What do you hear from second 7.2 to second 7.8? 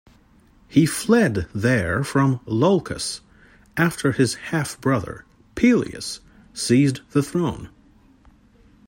throne.